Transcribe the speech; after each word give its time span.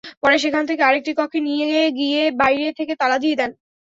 পরে 0.21 0.37
সেখান 0.43 0.63
থেকে 0.69 0.81
আরেকটি 0.85 1.11
কক্ষে 1.19 1.39
নিয়ে 1.47 1.67
গিয়ে 1.99 2.21
বাইরে 2.41 2.65
থেকে 2.79 2.93
তালা 3.01 3.17
দিয়ে 3.23 3.35
দেন। 3.39 3.51